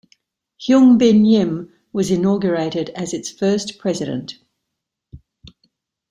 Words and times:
Hyung 0.59 0.97
Bin 0.97 1.23
Yim 1.25 1.71
was 1.93 2.09
inaugurated 2.09 2.89
as 2.95 3.13
its 3.13 3.29
first 3.29 3.77
president. 3.77 4.39